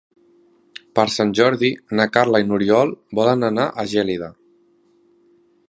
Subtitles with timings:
[0.99, 1.69] Per Sant Jordi
[1.99, 4.31] na Carla i n'Oriol volen anar a Gelida.